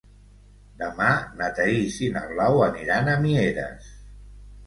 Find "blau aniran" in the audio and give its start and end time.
2.31-3.13